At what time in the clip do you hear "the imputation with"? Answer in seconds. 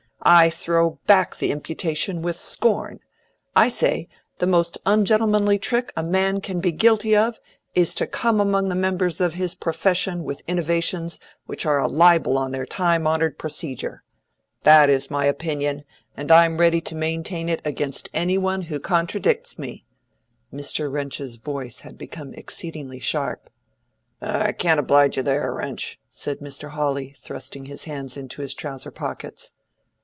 1.37-2.37